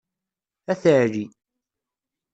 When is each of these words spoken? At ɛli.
At 0.71 0.83
ɛli. 0.97 1.25